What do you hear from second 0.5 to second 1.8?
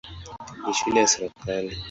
Ni shule ya serikali.